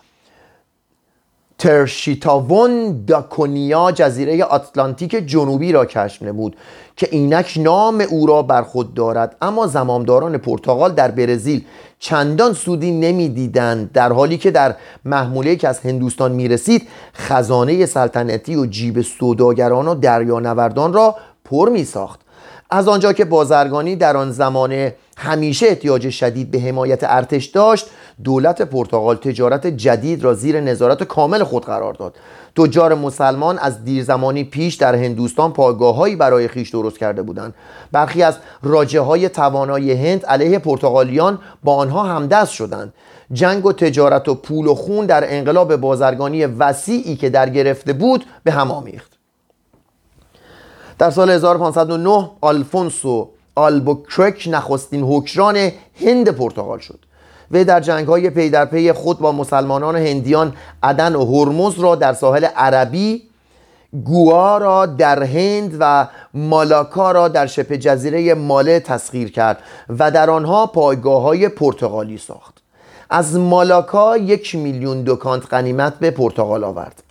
[1.59, 6.57] ترشیتاون داکونیا جزیره آتلانتیک جنوبی را کشف نمود
[6.97, 9.37] که اینک نام او را بر خود دارد.
[9.43, 11.65] اما زمامداران پرتغال در برزیل
[12.03, 14.75] چندان سودی نمی‌دیدند در حالی که در
[15.05, 21.85] محموله که از هندوستان می‌رسید خزانه سلطنتی و جیب سوداگران و دریانوردان را پر می
[21.85, 22.21] ساخت
[22.71, 27.87] از آنجا که بازرگانی در آن زمانه همیشه احتیاج شدید به حمایت ارتش داشت
[28.25, 32.17] دولت پرتغال تجارت جدید را زیر نظارت کامل خود قرار داد.
[32.57, 37.55] تجار مسلمان از دیرزمانی پیش در هندوستان پایگاههایی برای خیش درست کرده بودند.
[37.93, 42.95] برخی از راجه های توانای هند علیه پرتغالیان با آنها همدست شدند.
[43.33, 48.25] جنگ و تجارت و پول و خون در انقلاب بازرگانی وسیعی که در گرفته بود
[48.45, 49.19] به هم آمیخت.
[50.99, 56.99] در سال 1509 آلفونسو آلبوکرک نخستین حکمران هند پرتغال شد.
[57.51, 61.95] و در جنگ های پی در پی خود با مسلمانان هندیان عدن و هرمز را
[61.95, 63.23] در ساحل عربی
[64.05, 69.59] گوا را در هند و مالاکا را در شبه جزیره ماله تسخیر کرد
[69.99, 72.61] و در آنها پایگاه های پرتغالی ساخت.
[73.11, 77.03] از مالاکا یک میلیون دکانت غنیمت به پرتغال آورد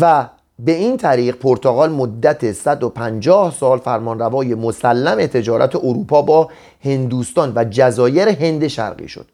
[0.00, 0.28] و
[0.64, 6.48] به این طریق پرتغال مدت 150 سال فرمانروای مسلم تجارت اروپا با
[6.84, 9.26] هندوستان و جزایر هند شرقی شد.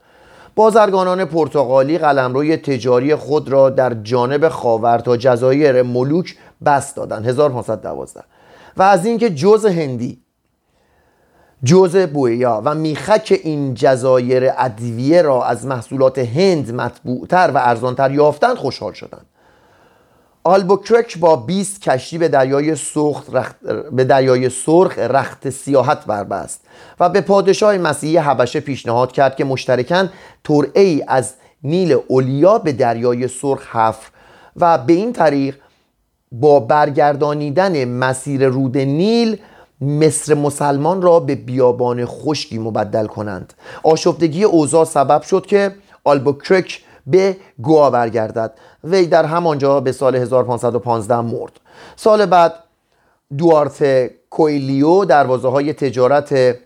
[0.55, 7.27] بازرگانان پرتغالی قلمروی تجاری خود را در جانب خاور تا جزایر ملوک بست دادند.
[7.27, 8.23] 1512
[8.77, 10.19] و از اینکه جز هندی
[11.65, 18.57] جز بویا و میخک این جزایر ادویه را از محصولات هند مطبوعتر و ارزانتر یافتند
[18.57, 19.27] خوشحال شدند.
[20.47, 23.57] آلبوکرک با 20 کشتی به دریای سرخ رخت,
[23.93, 26.61] به دریای سرخ رخت سیاحت بربست
[27.01, 30.09] و به پادشاه مسیحی حبشه پیشنهاد کرد که مشترکاً
[30.45, 34.11] ترعه ای از نیل اولیا به دریای سرخ حفر
[34.57, 35.57] و به این طریق
[36.33, 39.39] با برگردانیدن مسیر رود نیل
[39.81, 43.55] مصر مسلمان را به بیابان خشکی مبدل کنند.
[43.83, 45.75] آشفتگی اوضاع سبب شد که
[46.05, 48.53] آلبوکرک به گوا برگردد.
[48.85, 51.53] وی در همانجا به سال 1515 مرد.
[51.97, 52.55] سال بعد
[53.39, 56.57] دوارت کویلیو دروازه های تجارت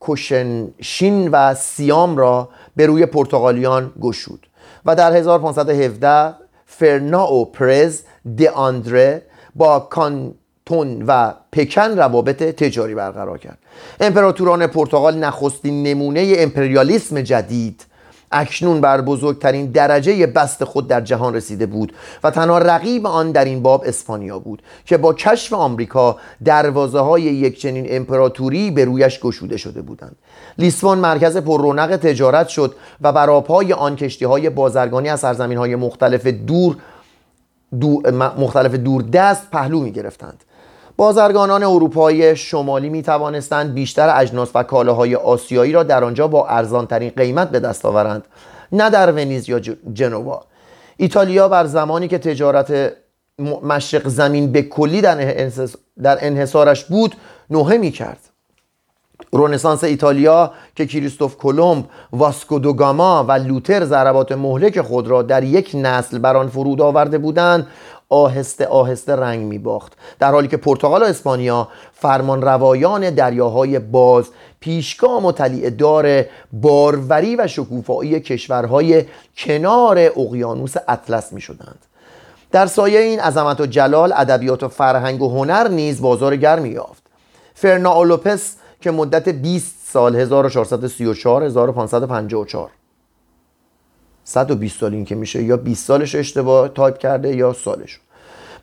[0.00, 4.46] کوشنشین و سیام را به روی پرتغالیان گشود
[4.84, 6.34] و در 1517
[6.66, 8.02] فرناو پرز
[8.38, 9.22] د آندره
[9.54, 13.58] با کانتون و پکن روابط تجاری برقرار کرد.
[14.00, 17.86] امپراتوران پرتغال نخستین نمونه امپریالیسم جدید
[18.32, 21.92] اکنون بر بزرگترین درجه بست خود در جهان رسیده بود
[22.24, 27.22] و تنها رقیب آن در این باب اسپانیا بود که با کشف آمریکا دروازه های
[27.22, 30.16] یک چنین امپراتوری به رویش گشوده شده بودند.
[30.58, 35.58] لیسبون مرکز پر رونق تجارت شد و بر آبهای آن کشتی های بازرگانی از سرزمین
[35.58, 36.76] های مختلف دور
[37.80, 38.02] دو
[38.38, 40.44] مختلف دور دست پهلو می گرفتند
[40.96, 47.12] بازرگانان اروپایی شمالی می توانستند بیشتر اجناس و کالاهای آسیایی را در آنجا با ارزانترین
[47.16, 48.24] قیمت به دست آورند.
[48.72, 49.58] نه در ونیز یا
[49.92, 50.42] جنوا
[50.96, 52.92] ایتالیا بر زمانی که تجارت
[53.62, 57.16] مشرق زمین به کلی در انحصارش بود
[57.50, 58.18] نوحه می کرد
[59.32, 65.70] رونسانس ایتالیا که کریستوف کلمب، واسکو دوگاما و لوتر ضربات مهلک خود را در یک
[65.74, 67.66] نسل بر آن فرود آورده بودند
[68.12, 74.24] آهسته آهسته رنگ می باخت در حالی که پرتغال و اسپانیا فرمان روایان دریاهای باز
[74.60, 75.32] پیشگام و
[75.78, 79.04] دار باروری و شکوفایی کشورهای
[79.36, 81.78] کنار اقیانوس اطلس می شدند
[82.52, 87.02] در سایه این عظمت و جلال ادبیات و فرهنگ و هنر نیز بازار گرمی یافت.
[87.54, 92.70] فرناولوپس که مدت 20 سال 1434 1554
[94.24, 98.00] 120 سال این که میشه یا 20 سالش اشتباه تایپ کرده یا سالش.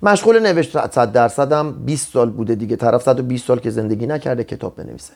[0.01, 4.43] مشغول نوشت 100 درصد هم 20 سال بوده دیگه طرف 120 سال که زندگی نکرده
[4.43, 5.13] کتاب بنویسه.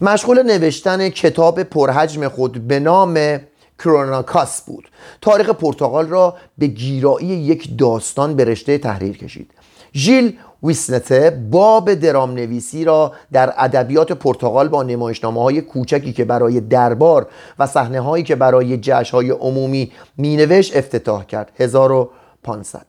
[0.00, 3.38] مشغول نوشتن کتاب پرحجم خود به نام
[3.78, 4.88] کروناکاس بود.
[5.20, 9.50] تاریخ پرتغال را به گیرایی یک داستان به رشته تحریر کشید.
[9.94, 16.60] ژیل ویسنته باب درام نویسی را در ادبیات پرتغال با نمایشنامه های کوچکی که برای
[16.60, 17.26] دربار
[17.58, 21.52] و صحنه هایی که برای جشن های عمومی مینوشت افتتاح کرد.
[21.58, 22.86] 1500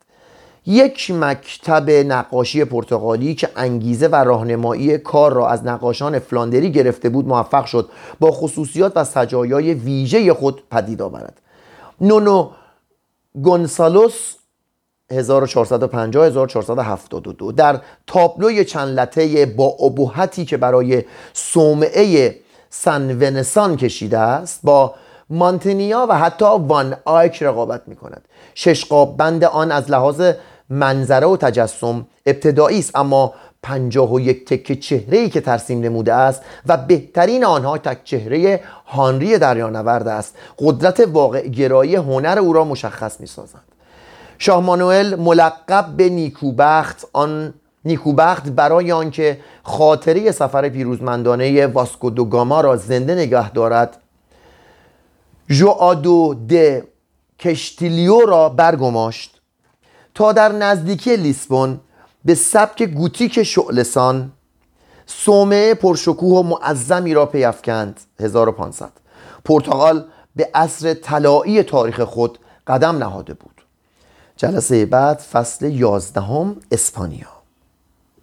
[0.65, 7.27] یک مکتب نقاشی پرتغالی که انگیزه و راهنمایی کار را از نقاشان فلاندری گرفته بود
[7.27, 11.41] موفق شد با خصوصیات و سجایای ویژه خود پدید آورد.
[12.01, 12.49] نونو
[13.41, 14.35] گونسالوس
[15.11, 22.35] 1450 1472 در تابلوی چند لطه با ابهتی که برای صومعه
[22.69, 24.95] سن ونسان کشیده است با
[25.29, 28.21] مانتنیا و حتی وان آیک رقابت می کند
[28.55, 30.21] ششقاب بند آن از لحاظ
[30.69, 33.33] منظره و تجسم ابتدایی است اما
[33.63, 38.61] پنجاه و یک تک چهره ای که ترسیم نموده است و بهترین آنها تک چهره
[38.85, 40.35] هانری دریانورد است.
[40.59, 43.62] قدرت واقع گرایی هنر او را مشخص می سازند
[44.45, 47.53] شاه مانوئل ملقب به نیکوبخت آن
[47.85, 53.97] نیکوبخت برای آنکه خاطره سفر پیروزمندانه واسکو دو گاما را زنده نگه دارد.
[55.49, 56.83] ژوآدو د
[57.39, 59.41] کشتیلیو را برگماشت.
[60.13, 61.79] تا در نزدیکی لیسبون
[62.25, 64.31] به سبک گوتیک شعلسان
[65.05, 68.91] سومه پرشکوه و معظمی را پیافکند 1500
[69.45, 73.52] پرتغال به عصر طلایی تاریخ خود قدم نهاده بود.
[74.37, 77.32] جلسه بعد فصل یازدهم اسپانیا.